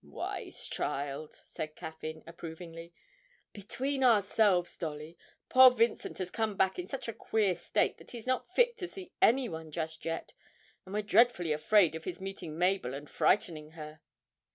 'Wise 0.03 0.67
child!' 0.67 1.39
said 1.45 1.75
Caffyn, 1.75 2.23
approvingly. 2.25 2.91
'Between 3.53 4.03
ourselves, 4.03 4.75
Dolly, 4.75 5.15
poor 5.47 5.69
Vincent 5.69 6.17
has 6.17 6.31
come 6.31 6.57
back 6.57 6.79
in 6.79 6.87
such 6.87 7.07
a 7.07 7.13
queer 7.13 7.53
state 7.53 7.99
that 7.99 8.09
he's 8.09 8.25
not 8.25 8.51
fit 8.55 8.75
to 8.77 8.87
see 8.87 9.11
anyone 9.21 9.69
just 9.69 10.03
yet, 10.03 10.33
and 10.85 10.95
we're 10.95 11.03
dreadfully 11.03 11.51
afraid 11.53 11.93
of 11.93 12.05
his 12.05 12.19
meeting 12.19 12.57
Mabel 12.57 12.95
and 12.95 13.07
frightening 13.07 13.73
her.' 13.73 14.01